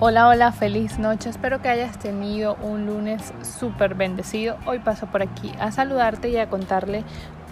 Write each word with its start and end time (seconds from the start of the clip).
Hola, 0.00 0.28
hola, 0.28 0.52
feliz 0.52 0.98
noche. 1.00 1.28
Espero 1.28 1.60
que 1.60 1.68
hayas 1.68 1.98
tenido 1.98 2.56
un 2.62 2.86
lunes 2.86 3.34
súper 3.42 3.96
bendecido. 3.96 4.56
Hoy 4.64 4.78
paso 4.78 5.06
por 5.06 5.22
aquí 5.22 5.52
a 5.58 5.72
saludarte 5.72 6.28
y 6.28 6.36
a 6.36 6.48
contarle 6.48 7.02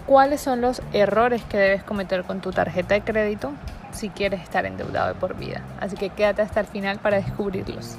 cuáles 0.07 0.41
son 0.41 0.61
los 0.61 0.80
errores 0.93 1.43
que 1.43 1.57
debes 1.57 1.82
cometer 1.82 2.23
con 2.23 2.41
tu 2.41 2.52
tarjeta 2.52 2.95
de 2.95 3.00
crédito 3.02 3.52
si 3.91 4.11
quieres 4.11 4.43
estar 4.43 4.64
endeudado 4.64 5.09
de 5.09 5.14
por 5.18 5.36
vida. 5.36 5.62
Así 5.80 5.96
que 5.96 6.11
quédate 6.11 6.43
hasta 6.43 6.61
el 6.61 6.66
final 6.66 6.98
para 7.00 7.16
descubrirlos. 7.16 7.98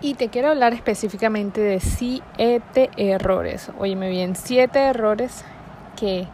Y 0.00 0.14
te 0.14 0.28
quiero 0.28 0.50
hablar 0.50 0.74
específicamente 0.74 1.60
de 1.60 1.80
siete 1.80 2.88
errores. 2.96 3.72
Óyeme 3.80 4.08
bien, 4.08 4.36
siete 4.36 4.78
errores 4.78 5.44
que 5.96 6.28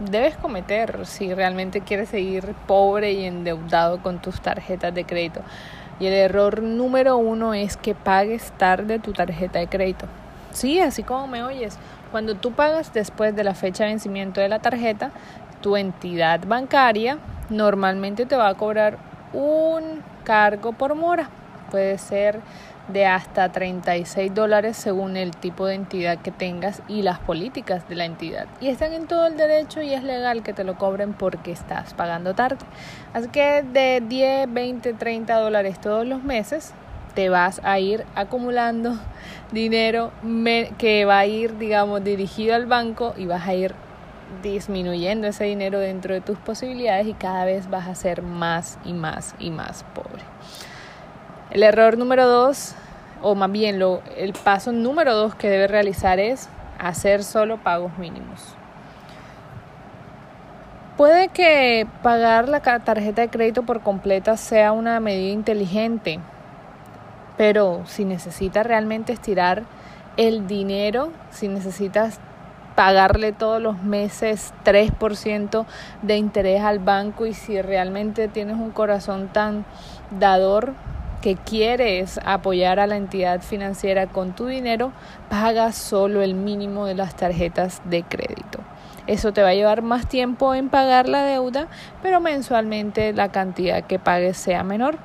debes 0.00 0.36
cometer 0.36 1.06
si 1.06 1.32
realmente 1.32 1.80
quieres 1.80 2.08
seguir 2.08 2.56
pobre 2.66 3.12
y 3.12 3.24
endeudado 3.24 4.02
con 4.02 4.20
tus 4.20 4.40
tarjetas 4.40 4.92
de 4.92 5.04
crédito. 5.04 5.42
Y 6.00 6.06
el 6.06 6.12
error 6.12 6.60
número 6.60 7.18
uno 7.18 7.54
es 7.54 7.76
que 7.76 7.94
pagues 7.94 8.50
tarde 8.58 8.98
tu 8.98 9.12
tarjeta 9.12 9.60
de 9.60 9.68
crédito. 9.68 10.06
Sí, 10.50 10.80
así 10.80 11.04
como 11.04 11.28
me 11.28 11.44
oyes. 11.44 11.78
Cuando 12.10 12.34
tú 12.34 12.50
pagas 12.50 12.92
después 12.92 13.36
de 13.36 13.44
la 13.44 13.54
fecha 13.54 13.84
de 13.84 13.90
vencimiento 13.90 14.40
de 14.40 14.48
la 14.48 14.58
tarjeta, 14.58 15.12
tu 15.60 15.76
entidad 15.76 16.40
bancaria 16.48 17.18
normalmente 17.48 18.26
te 18.26 18.34
va 18.34 18.48
a 18.48 18.54
cobrar 18.54 18.98
un 19.32 20.02
cargo 20.24 20.72
por 20.72 20.96
mora. 20.96 21.30
Puede 21.70 21.98
ser 21.98 22.40
de 22.88 23.06
hasta 23.06 23.50
36 23.52 24.34
dólares 24.34 24.76
según 24.76 25.16
el 25.16 25.36
tipo 25.36 25.66
de 25.66 25.74
entidad 25.74 26.18
que 26.18 26.30
tengas 26.30 26.82
y 26.88 27.02
las 27.02 27.18
políticas 27.18 27.88
de 27.88 27.96
la 27.96 28.04
entidad. 28.04 28.46
Y 28.60 28.68
están 28.68 28.92
en 28.92 29.06
todo 29.06 29.26
el 29.26 29.36
derecho 29.36 29.82
y 29.82 29.92
es 29.92 30.02
legal 30.02 30.42
que 30.42 30.52
te 30.52 30.64
lo 30.64 30.76
cobren 30.76 31.12
porque 31.12 31.52
estás 31.52 31.94
pagando 31.94 32.34
tarde. 32.34 32.64
Así 33.12 33.28
que 33.28 33.62
de 33.62 34.02
10, 34.06 34.52
20, 34.52 34.94
30 34.94 35.34
dólares 35.38 35.80
todos 35.80 36.06
los 36.06 36.22
meses 36.22 36.72
te 37.14 37.28
vas 37.28 37.60
a 37.64 37.78
ir 37.78 38.04
acumulando 38.14 38.96
dinero 39.52 40.12
que 40.78 41.04
va 41.04 41.18
a 41.18 41.26
ir, 41.26 41.58
digamos, 41.58 42.02
dirigido 42.04 42.54
al 42.54 42.66
banco 42.66 43.14
y 43.16 43.26
vas 43.26 43.46
a 43.46 43.54
ir 43.54 43.74
disminuyendo 44.42 45.26
ese 45.26 45.44
dinero 45.44 45.78
dentro 45.78 46.14
de 46.14 46.20
tus 46.20 46.38
posibilidades 46.38 47.06
y 47.06 47.14
cada 47.14 47.44
vez 47.44 47.68
vas 47.70 47.88
a 47.88 47.94
ser 47.94 48.22
más 48.22 48.78
y 48.84 48.92
más 48.92 49.34
y 49.38 49.50
más 49.50 49.84
pobre. 49.94 50.22
El 51.50 51.62
error 51.62 51.96
número 51.96 52.26
dos, 52.26 52.74
o 53.22 53.34
más 53.34 53.50
bien 53.50 53.78
lo, 53.78 54.02
el 54.16 54.34
paso 54.34 54.70
número 54.70 55.14
dos 55.14 55.34
que 55.34 55.48
debe 55.48 55.66
realizar 55.66 56.20
es 56.20 56.48
hacer 56.78 57.24
solo 57.24 57.56
pagos 57.56 57.96
mínimos. 57.96 58.54
Puede 60.98 61.28
que 61.28 61.86
pagar 62.02 62.48
la 62.48 62.60
tarjeta 62.60 63.22
de 63.22 63.28
crédito 63.28 63.62
por 63.62 63.80
completa 63.80 64.36
sea 64.36 64.72
una 64.72 65.00
medida 65.00 65.32
inteligente, 65.32 66.20
pero 67.36 67.82
si 67.86 68.04
necesitas 68.04 68.66
realmente 68.66 69.12
estirar 69.12 69.62
el 70.16 70.48
dinero, 70.48 71.12
si 71.30 71.48
necesitas 71.48 72.18
pagarle 72.74 73.32
todos 73.32 73.62
los 73.62 73.82
meses 73.82 74.52
3% 74.64 75.66
de 76.02 76.16
interés 76.16 76.62
al 76.62 76.78
banco 76.78 77.26
y 77.26 77.32
si 77.32 77.62
realmente 77.62 78.28
tienes 78.28 78.56
un 78.56 78.70
corazón 78.70 79.28
tan 79.28 79.64
dador, 80.10 80.74
que 81.22 81.36
quieres 81.36 82.20
apoyar 82.24 82.80
a 82.80 82.86
la 82.86 82.96
entidad 82.96 83.40
financiera 83.40 84.06
con 84.06 84.34
tu 84.34 84.46
dinero, 84.46 84.92
paga 85.28 85.72
solo 85.72 86.22
el 86.22 86.34
mínimo 86.34 86.86
de 86.86 86.94
las 86.94 87.16
tarjetas 87.16 87.82
de 87.84 88.02
crédito. 88.04 88.60
Eso 89.06 89.32
te 89.32 89.42
va 89.42 89.48
a 89.48 89.54
llevar 89.54 89.82
más 89.82 90.06
tiempo 90.06 90.54
en 90.54 90.68
pagar 90.68 91.08
la 91.08 91.24
deuda, 91.24 91.68
pero 92.02 92.20
mensualmente 92.20 93.12
la 93.14 93.30
cantidad 93.30 93.84
que 93.84 93.98
pagues 93.98 94.36
sea 94.36 94.62
menor. 94.62 94.98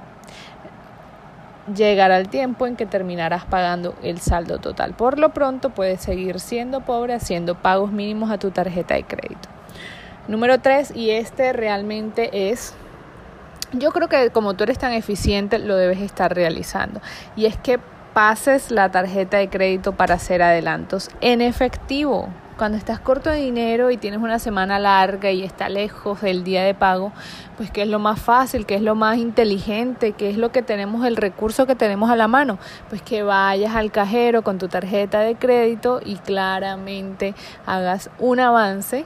Llegará 1.73 2.17
el 2.17 2.27
tiempo 2.27 2.67
en 2.67 2.75
que 2.75 2.85
terminarás 2.85 3.45
pagando 3.45 3.95
el 4.03 4.19
saldo 4.19 4.59
total. 4.59 4.93
Por 4.93 5.17
lo 5.17 5.29
pronto 5.29 5.69
puedes 5.69 6.01
seguir 6.01 6.41
siendo 6.41 6.81
pobre 6.81 7.13
haciendo 7.13 7.55
pagos 7.55 7.93
mínimos 7.93 8.29
a 8.29 8.37
tu 8.37 8.51
tarjeta 8.51 8.95
de 8.95 9.05
crédito. 9.05 9.47
Número 10.27 10.59
3, 10.59 10.95
y 10.95 11.11
este 11.11 11.53
realmente 11.53 12.49
es 12.49 12.75
yo 13.73 13.91
creo 13.91 14.07
que 14.07 14.29
como 14.29 14.53
tú 14.53 14.63
eres 14.63 14.77
tan 14.77 14.93
eficiente, 14.93 15.59
lo 15.59 15.75
debes 15.75 16.01
estar 16.01 16.33
realizando. 16.33 17.01
Y 17.35 17.45
es 17.45 17.57
que 17.57 17.79
pases 18.13 18.71
la 18.71 18.91
tarjeta 18.91 19.37
de 19.37 19.49
crédito 19.49 19.93
para 19.93 20.15
hacer 20.15 20.41
adelantos 20.41 21.09
en 21.21 21.41
efectivo. 21.41 22.29
Cuando 22.57 22.77
estás 22.77 22.99
corto 22.99 23.31
de 23.31 23.37
dinero 23.37 23.89
y 23.89 23.97
tienes 23.97 24.19
una 24.19 24.37
semana 24.37 24.77
larga 24.77 25.31
y 25.31 25.43
está 25.43 25.69
lejos 25.69 26.21
del 26.21 26.43
día 26.43 26.63
de 26.63 26.75
pago, 26.75 27.11
pues 27.57 27.71
qué 27.71 27.81
es 27.81 27.87
lo 27.87 27.97
más 27.97 28.21
fácil, 28.21 28.67
qué 28.67 28.75
es 28.75 28.83
lo 28.83 28.93
más 28.93 29.17
inteligente, 29.17 30.11
qué 30.11 30.29
es 30.29 30.37
lo 30.37 30.51
que 30.51 30.61
tenemos, 30.61 31.03
el 31.07 31.17
recurso 31.17 31.65
que 31.65 31.73
tenemos 31.73 32.11
a 32.11 32.15
la 32.15 32.27
mano, 32.27 32.59
pues 32.89 33.01
que 33.01 33.23
vayas 33.23 33.75
al 33.75 33.91
cajero 33.91 34.43
con 34.43 34.59
tu 34.59 34.67
tarjeta 34.67 35.21
de 35.21 35.35
crédito 35.35 35.99
y 36.05 36.17
claramente 36.17 37.33
hagas 37.65 38.11
un 38.19 38.39
avance 38.39 39.05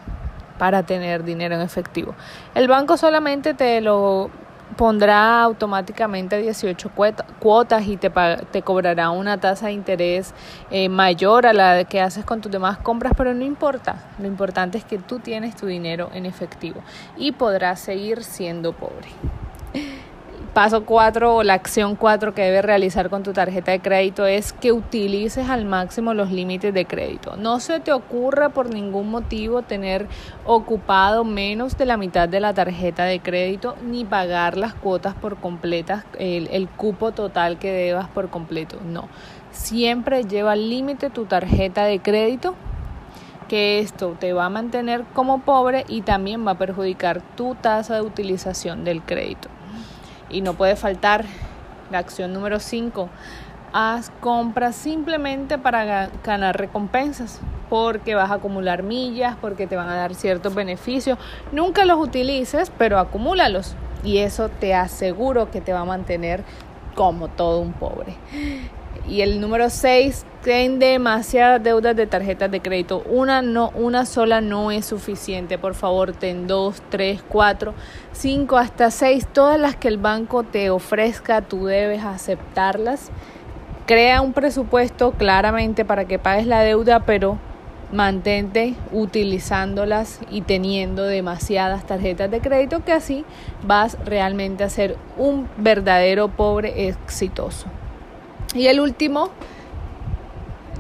para 0.58 0.84
tener 0.84 1.24
dinero 1.24 1.56
en 1.56 1.62
efectivo. 1.62 2.16
El 2.54 2.68
banco 2.68 2.98
solamente 2.98 3.54
te 3.54 3.80
lo 3.80 4.30
pondrá 4.76 5.42
automáticamente 5.44 6.38
18 6.42 6.92
cuotas 7.40 7.88
y 7.88 7.98
te, 7.98 8.12
te 8.52 8.62
cobrará 8.62 9.10
una 9.12 9.40
tasa 9.40 9.68
de 9.68 9.74
interés 9.74 10.34
eh, 10.70 10.90
mayor 10.90 11.46
a 11.46 11.54
la 11.54 11.86
que 11.86 12.02
haces 12.02 12.26
con 12.26 12.42
tus 12.42 12.52
demás 12.52 12.78
compras, 12.80 13.14
pero 13.16 13.34
no 13.34 13.44
importa. 13.44 14.04
Lo 14.20 14.28
importante 14.28 14.78
es 14.78 14.84
que 14.84 14.98
tú 14.98 15.20
tienes 15.20 15.56
tu 15.56 15.68
dinero 15.68 16.10
en 16.14 16.26
efectivo 16.26 16.82
y 17.18 17.32
podrás 17.32 17.80
seguir 17.80 18.24
siendo 18.24 18.74
pobre. 18.74 19.08
Paso 20.58 20.86
4 20.86 21.36
o 21.36 21.44
la 21.44 21.54
acción 21.54 21.96
4 21.96 22.34
que 22.34 22.42
debes 22.42 22.66
realizar 22.66 23.12
con 23.12 23.22
tu 23.22 23.32
tarjeta 23.32 23.74
de 23.74 23.80
crédito 23.80 24.26
es 24.26 24.54
que 24.54 24.72
utilices 24.72 25.50
al 25.50 25.66
máximo 25.66 26.16
los 26.16 26.32
límites 26.32 26.74
de 26.74 26.86
crédito. 26.86 27.38
No 27.38 27.60
se 27.60 27.80
te 27.80 27.94
ocurra 27.94 28.50
por 28.50 28.74
ningún 28.74 29.12
motivo 29.12 29.62
tener 29.62 30.08
ocupado 30.46 31.24
menos 31.24 31.78
de 31.78 31.86
la 31.86 31.96
mitad 31.96 32.28
de 32.28 32.40
la 32.40 32.56
tarjeta 32.56 33.04
de 33.04 33.20
crédito 33.20 33.76
ni 33.86 34.04
pagar 34.04 34.58
las 34.58 34.74
cuotas 34.74 35.14
por 35.14 35.38
completas, 35.38 36.06
el, 36.18 36.48
el 36.48 36.68
cupo 36.70 37.12
total 37.12 37.60
que 37.60 37.72
debas 37.72 38.08
por 38.08 38.32
completo. 38.32 38.80
No. 38.84 39.10
Siempre 39.52 40.24
lleva 40.24 40.54
al 40.54 40.72
límite 40.72 41.12
tu 41.12 41.26
tarjeta 41.26 41.86
de 41.86 42.00
crédito 42.00 42.56
que 43.48 43.78
esto 43.78 44.18
te 44.20 44.34
va 44.34 44.46
a 44.46 44.50
mantener 44.50 45.04
como 45.14 45.42
pobre 45.42 45.86
y 45.88 46.02
también 46.02 46.48
va 46.48 46.54
a 46.54 46.58
perjudicar 46.58 47.22
tu 47.36 47.54
tasa 47.54 47.94
de 47.94 48.02
utilización 48.02 48.84
del 48.84 49.04
crédito. 49.04 49.50
Y 50.30 50.42
no 50.42 50.54
puede 50.54 50.76
faltar 50.76 51.26
la 51.92 52.00
acción 52.00 52.34
número 52.34 52.60
5. 52.60 53.10
Haz 53.74 54.12
compras 54.22 54.76
simplemente 54.76 55.58
para 55.58 56.10
ganar 56.24 56.58
recompensas, 56.58 57.42
porque 57.70 58.16
vas 58.16 58.32
a 58.32 58.36
acumular 58.36 58.84
millas, 58.84 59.36
porque 59.40 59.68
te 59.68 59.76
van 59.76 59.90
a 59.90 59.96
dar 59.96 60.16
ciertos 60.16 60.56
beneficios. 60.56 61.18
Nunca 61.52 61.86
los 61.86 62.00
utilices, 62.00 62.72
pero 62.78 63.00
acumúlalos. 63.00 63.76
Y 64.04 64.20
eso 64.20 64.50
te 64.50 64.74
aseguro 64.74 65.52
que 65.52 65.62
te 65.62 65.74
va 65.74 65.82
a 65.82 65.86
mantener 65.86 66.44
como 66.96 67.28
todo 67.28 67.60
un 67.60 67.74
pobre. 67.74 68.16
Y 69.08 69.22
el 69.22 69.40
número 69.40 69.70
6, 69.70 70.26
ten 70.44 70.80
demasiadas 70.80 71.64
deudas 71.64 71.96
de 71.96 72.08
tarjetas 72.08 72.52
de 72.52 72.62
crédito. 72.62 73.04
Una, 73.10 73.42
no, 73.42 73.70
una 73.76 74.06
sola 74.06 74.42
no 74.42 74.70
es 74.70 74.86
suficiente. 74.86 75.58
Por 75.58 75.76
favor, 75.76 76.12
ten 76.12 76.46
dos, 76.46 76.82
tres, 76.90 77.24
cuatro, 77.28 77.74
cinco, 78.12 78.58
hasta 78.58 78.92
seis. 78.92 79.26
Todas 79.32 79.60
las 79.60 79.78
que 79.78 79.88
el 79.88 79.98
banco 79.98 80.44
te 80.44 80.70
ofrezca, 80.70 81.42
tú 81.42 81.66
debes 81.66 82.04
aceptarlas. 82.04 83.10
Crea 83.86 84.22
un 84.22 84.34
presupuesto 84.34 85.12
claramente 85.12 85.86
para 85.86 86.06
que 86.06 86.20
pagues 86.20 86.46
la 86.46 86.60
deuda, 86.62 87.06
pero 87.06 87.38
mantente 87.94 88.76
utilizándolas 88.92 90.20
y 90.30 90.42
teniendo 90.42 91.04
demasiadas 91.04 91.86
tarjetas 91.86 92.30
de 92.30 92.42
crédito 92.42 92.84
que 92.84 92.92
así 92.92 93.24
vas 93.64 93.98
realmente 94.04 94.66
a 94.66 94.70
ser 94.70 94.98
un 95.18 95.48
verdadero 95.58 96.28
pobre 96.28 96.90
exitoso. 96.90 97.68
Y 98.58 98.66
el 98.66 98.80
último, 98.80 99.30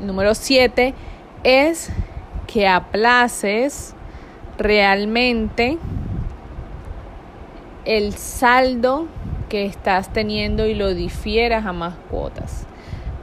número 0.01 0.33
7, 0.33 0.95
es 1.43 1.91
que 2.47 2.67
aplaces 2.67 3.93
realmente 4.57 5.77
el 7.85 8.13
saldo 8.15 9.05
que 9.47 9.65
estás 9.65 10.11
teniendo 10.11 10.65
y 10.65 10.73
lo 10.73 10.95
difieras 10.95 11.67
a 11.67 11.71
más 11.71 11.93
cuotas. 12.09 12.65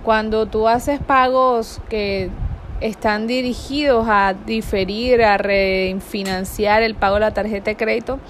Cuando 0.04 0.46
tú 0.46 0.68
haces 0.68 1.00
pagos 1.00 1.80
que 1.88 2.30
están 2.80 3.26
dirigidos 3.26 4.06
a 4.08 4.34
diferir, 4.46 5.24
a 5.24 5.36
refinanciar 5.36 6.84
el 6.84 6.94
pago 6.94 7.14
de 7.14 7.20
la 7.22 7.34
tarjeta 7.34 7.72
de 7.72 7.76
crédito, 7.76 8.20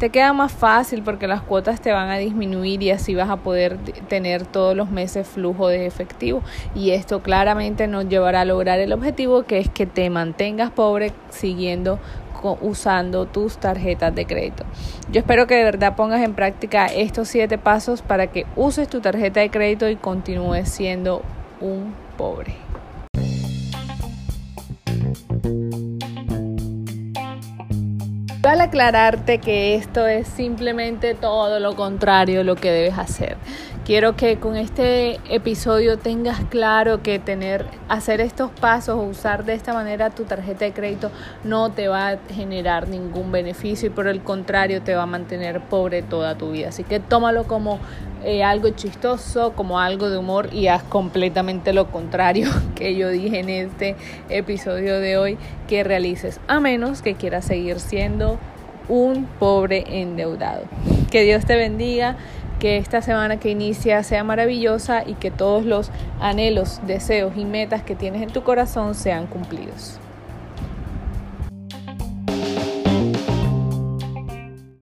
te 0.00 0.08
queda 0.08 0.32
más 0.32 0.50
fácil 0.50 1.02
porque 1.02 1.28
las 1.28 1.42
cuotas 1.42 1.82
te 1.82 1.92
van 1.92 2.08
a 2.08 2.16
disminuir 2.16 2.82
y 2.82 2.90
así 2.90 3.14
vas 3.14 3.28
a 3.28 3.36
poder 3.36 3.76
tener 4.08 4.46
todos 4.46 4.74
los 4.74 4.90
meses 4.90 5.28
flujo 5.28 5.68
de 5.68 5.84
efectivo 5.84 6.42
y 6.74 6.92
esto 6.92 7.20
claramente 7.20 7.86
nos 7.86 8.08
llevará 8.08 8.40
a 8.40 8.44
lograr 8.46 8.80
el 8.80 8.94
objetivo 8.94 9.42
que 9.42 9.58
es 9.58 9.68
que 9.68 9.84
te 9.84 10.08
mantengas 10.08 10.70
pobre 10.70 11.12
siguiendo 11.28 11.98
usando 12.62 13.26
tus 13.26 13.58
tarjetas 13.58 14.14
de 14.14 14.24
crédito. 14.24 14.64
Yo 15.12 15.20
espero 15.20 15.46
que 15.46 15.56
de 15.56 15.64
verdad 15.64 15.94
pongas 15.94 16.22
en 16.22 16.32
práctica 16.32 16.86
estos 16.86 17.28
siete 17.28 17.58
pasos 17.58 18.00
para 18.00 18.28
que 18.28 18.46
uses 18.56 18.88
tu 18.88 19.02
tarjeta 19.02 19.40
de 19.40 19.50
crédito 19.50 19.86
y 19.86 19.96
continúes 19.96 20.70
siendo 20.70 21.20
un 21.60 21.92
pobre. 22.16 22.69
Al 28.50 28.60
aclararte 28.62 29.38
que 29.38 29.76
esto 29.76 30.08
es 30.08 30.26
simplemente 30.26 31.14
todo 31.14 31.60
lo 31.60 31.76
contrario 31.76 32.42
lo 32.42 32.56
que 32.56 32.72
debes 32.72 32.98
hacer. 32.98 33.36
Quiero 33.84 34.14
que 34.14 34.38
con 34.38 34.56
este 34.56 35.18
episodio 35.34 35.98
tengas 35.98 36.38
claro 36.50 37.02
que 37.02 37.18
tener, 37.18 37.64
hacer 37.88 38.20
estos 38.20 38.50
pasos 38.50 38.96
o 38.96 39.02
usar 39.02 39.46
de 39.46 39.54
esta 39.54 39.72
manera 39.72 40.10
tu 40.10 40.24
tarjeta 40.24 40.66
de 40.66 40.72
crédito 40.72 41.10
no 41.44 41.72
te 41.72 41.88
va 41.88 42.10
a 42.10 42.18
generar 42.28 42.88
ningún 42.88 43.32
beneficio 43.32 43.88
y 43.88 43.90
por 43.90 44.06
el 44.06 44.20
contrario 44.20 44.82
te 44.82 44.94
va 44.94 45.04
a 45.04 45.06
mantener 45.06 45.62
pobre 45.62 46.02
toda 46.02 46.36
tu 46.36 46.50
vida. 46.52 46.68
Así 46.68 46.84
que 46.84 47.00
tómalo 47.00 47.44
como 47.44 47.78
eh, 48.22 48.44
algo 48.44 48.68
chistoso, 48.68 49.54
como 49.54 49.80
algo 49.80 50.10
de 50.10 50.18
humor 50.18 50.50
y 50.52 50.68
haz 50.68 50.82
completamente 50.82 51.72
lo 51.72 51.90
contrario 51.90 52.50
que 52.74 52.94
yo 52.94 53.08
dije 53.08 53.40
en 53.40 53.48
este 53.48 53.96
episodio 54.28 55.00
de 55.00 55.16
hoy 55.16 55.38
que 55.68 55.84
realices, 55.84 56.38
a 56.48 56.60
menos 56.60 57.00
que 57.00 57.14
quieras 57.14 57.46
seguir 57.46 57.80
siendo 57.80 58.38
un 58.88 59.24
pobre 59.24 59.84
endeudado. 60.00 60.64
Que 61.10 61.22
Dios 61.22 61.46
te 61.46 61.56
bendiga 61.56 62.16
que 62.60 62.76
esta 62.76 63.02
semana 63.02 63.40
que 63.40 63.50
inicia 63.50 64.04
sea 64.04 64.22
maravillosa 64.22 65.02
y 65.04 65.14
que 65.14 65.32
todos 65.32 65.64
los 65.64 65.90
anhelos, 66.20 66.80
deseos 66.86 67.32
y 67.36 67.44
metas 67.44 67.82
que 67.82 67.96
tienes 67.96 68.22
en 68.22 68.30
tu 68.30 68.44
corazón 68.44 68.94
sean 68.94 69.26
cumplidos. 69.26 69.98